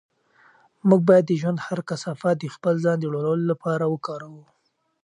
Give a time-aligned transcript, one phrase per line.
[0.87, 4.43] موږ باید د ژوند هر کثافت د خپل ځان د لوړولو لپاره وکاروو.